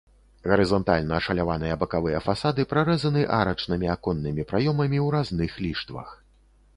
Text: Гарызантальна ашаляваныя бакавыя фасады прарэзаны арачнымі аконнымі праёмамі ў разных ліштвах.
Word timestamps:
Гарызантальна 0.51 1.13
ашаляваныя 1.17 1.75
бакавыя 1.83 2.21
фасады 2.27 2.65
прарэзаны 2.71 3.21
арачнымі 3.41 3.87
аконнымі 3.97 4.47
праёмамі 4.53 4.99
ў 5.05 5.07
разных 5.17 5.51
ліштвах. 5.65 6.09